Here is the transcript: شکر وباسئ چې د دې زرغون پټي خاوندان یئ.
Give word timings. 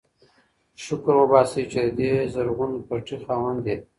شکر 0.85 1.13
وباسئ 1.17 1.63
چې 1.71 1.79
د 1.85 1.89
دې 1.99 2.11
زرغون 2.33 2.71
پټي 2.87 3.17
خاوندان 3.25 3.67
یئ. 3.73 3.77